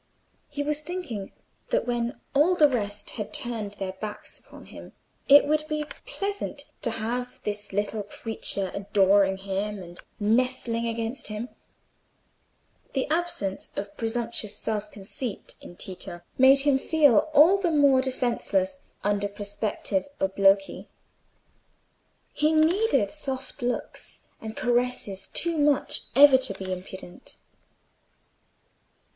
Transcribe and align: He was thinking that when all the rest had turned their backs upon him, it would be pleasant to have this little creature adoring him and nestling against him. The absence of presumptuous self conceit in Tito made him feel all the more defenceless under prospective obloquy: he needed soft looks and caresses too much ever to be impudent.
He 0.49 0.63
was 0.63 0.79
thinking 0.79 1.31
that 1.69 1.85
when 1.85 2.19
all 2.33 2.55
the 2.55 2.67
rest 2.67 3.11
had 3.11 3.31
turned 3.31 3.73
their 3.73 3.91
backs 3.93 4.39
upon 4.39 4.65
him, 4.65 4.93
it 5.27 5.45
would 5.45 5.63
be 5.67 5.85
pleasant 6.07 6.65
to 6.81 6.89
have 6.89 7.39
this 7.43 7.71
little 7.71 8.01
creature 8.01 8.71
adoring 8.73 9.37
him 9.37 9.83
and 9.83 9.99
nestling 10.19 10.87
against 10.87 11.27
him. 11.27 11.49
The 12.93 13.05
absence 13.11 13.69
of 13.75 13.95
presumptuous 13.95 14.57
self 14.57 14.89
conceit 14.89 15.53
in 15.61 15.75
Tito 15.75 16.21
made 16.35 16.61
him 16.61 16.79
feel 16.79 17.29
all 17.35 17.59
the 17.61 17.69
more 17.69 18.01
defenceless 18.01 18.79
under 19.03 19.27
prospective 19.27 20.07
obloquy: 20.19 20.89
he 22.33 22.51
needed 22.51 23.11
soft 23.11 23.61
looks 23.61 24.21
and 24.41 24.57
caresses 24.57 25.27
too 25.27 25.59
much 25.59 26.05
ever 26.15 26.39
to 26.39 26.55
be 26.55 26.73
impudent. 26.73 27.37